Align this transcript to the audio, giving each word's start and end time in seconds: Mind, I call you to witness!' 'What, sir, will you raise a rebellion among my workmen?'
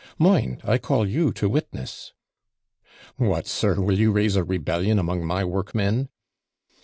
Mind, 0.17 0.61
I 0.63 0.79
call 0.79 1.07
you 1.07 1.31
to 1.33 1.47
witness!' 1.47 2.11
'What, 3.17 3.45
sir, 3.45 3.79
will 3.79 3.99
you 3.99 4.11
raise 4.11 4.35
a 4.35 4.43
rebellion 4.43 4.97
among 4.97 5.23
my 5.27 5.45
workmen?' 5.45 6.09